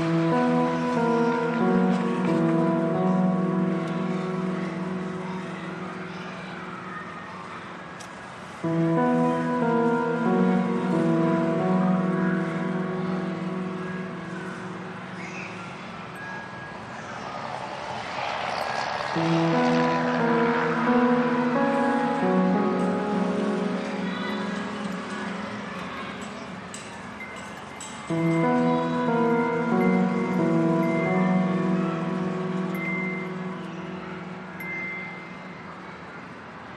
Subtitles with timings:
[0.00, 0.29] Rapes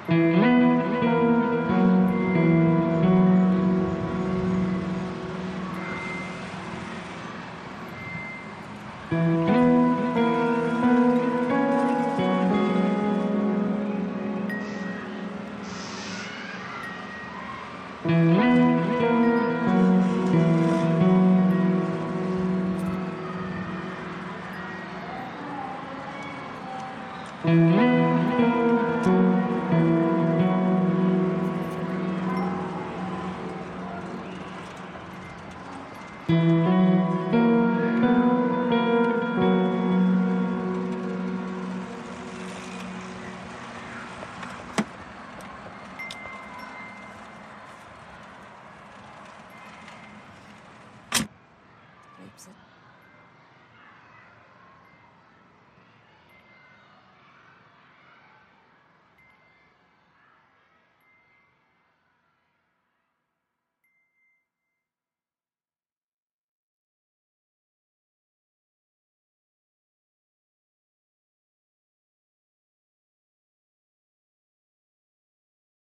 [0.10, 0.53] it.